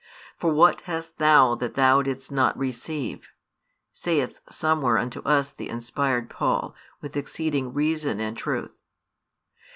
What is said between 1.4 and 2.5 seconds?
that thou didst